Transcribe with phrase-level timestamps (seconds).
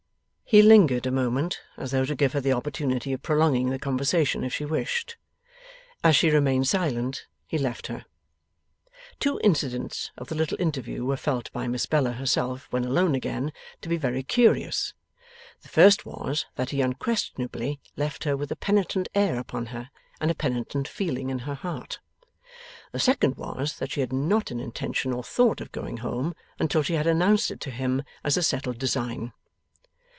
[0.53, 4.43] He lingered a moment, as though to give her the opportunity of prolonging the conversation
[4.43, 5.15] if she wished.
[6.03, 8.03] As she remained silent, he left her.
[9.21, 13.53] Two incidents of the little interview were felt by Miss Bella herself, when alone again,
[13.81, 14.93] to be very curious.
[15.61, 19.89] The first was, that he unquestionably left her with a penitent air upon her,
[20.19, 22.01] and a penitent feeling in her heart.
[22.91, 26.35] The second was, that she had not an intention or a thought of going home,
[26.59, 29.31] until she had announced it to him as a settled design.